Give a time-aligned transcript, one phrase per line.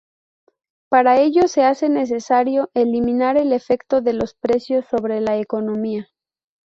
[0.89, 6.09] Para ello se hace necesario eliminar el efecto de los precios sobre la economía.